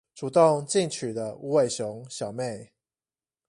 [0.15, 2.71] 主動進取的無尾熊小妹